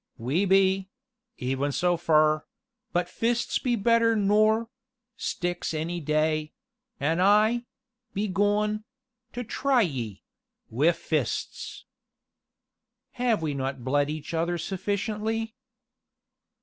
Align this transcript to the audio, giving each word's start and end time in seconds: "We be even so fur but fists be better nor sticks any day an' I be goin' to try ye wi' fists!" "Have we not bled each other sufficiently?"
"We 0.17 0.45
be 0.45 0.89
even 1.37 1.71
so 1.71 1.95
fur 1.95 2.43
but 2.91 3.07
fists 3.07 3.59
be 3.59 3.75
better 3.75 4.15
nor 4.15 4.67
sticks 5.15 5.75
any 5.75 5.99
day 5.99 6.53
an' 6.99 7.19
I 7.19 7.67
be 8.11 8.27
goin' 8.27 8.83
to 9.33 9.43
try 9.43 9.81
ye 9.83 10.23
wi' 10.71 10.93
fists!" 10.93 11.85
"Have 13.11 13.43
we 13.43 13.53
not 13.53 13.83
bled 13.85 14.09
each 14.09 14.33
other 14.33 14.57
sufficiently?" 14.57 15.53